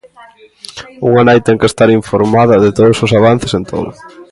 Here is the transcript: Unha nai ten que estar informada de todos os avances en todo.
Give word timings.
Unha 1.09 1.21
nai 1.27 1.39
ten 1.45 1.59
que 1.61 1.69
estar 1.71 1.89
informada 1.99 2.55
de 2.63 2.71
todos 2.77 2.97
os 3.05 3.11
avances 3.19 3.51
en 3.59 3.63
todo. 3.71 3.89